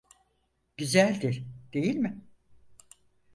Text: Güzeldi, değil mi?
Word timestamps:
Güzeldi, 0.77 1.45
değil 1.73 1.95
mi? 1.95 2.21